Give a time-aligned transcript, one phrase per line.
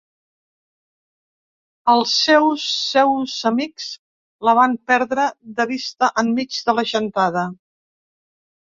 [1.93, 3.91] Els seus seus amics
[4.49, 5.29] la van perdre
[5.61, 7.51] de vista enmig de la gentada.